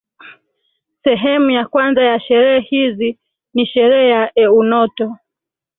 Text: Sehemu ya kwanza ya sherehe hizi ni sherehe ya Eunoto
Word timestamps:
Sehemu 1.03 1.49
ya 1.51 1.65
kwanza 1.65 2.01
ya 2.01 2.19
sherehe 2.19 2.59
hizi 2.59 3.17
ni 3.53 3.65
sherehe 3.65 4.09
ya 4.09 4.31
Eunoto 4.39 5.17